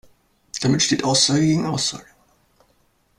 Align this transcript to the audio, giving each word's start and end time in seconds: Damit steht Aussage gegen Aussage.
Damit 0.61 0.81
steht 0.81 1.03
Aussage 1.03 1.41
gegen 1.45 1.67
Aussage. 1.67 2.07